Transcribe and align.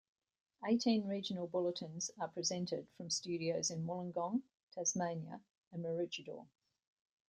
Eighteen 0.67 1.05
regional 1.07 1.45
bulletins 1.45 2.09
are 2.19 2.27
presented 2.27 2.87
from 2.97 3.11
studios 3.11 3.69
in 3.69 3.85
Wollongong, 3.85 4.41
Tasmania 4.73 5.39
and 5.73 5.85
Maroochydore. 5.85 6.47